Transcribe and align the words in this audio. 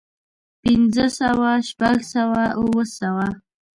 پنځۀ 0.61 1.05
سوه 1.19 1.51
شپږ 1.69 1.97
سوه 2.13 2.43
اووه 2.59 2.85
سوه 2.97 3.27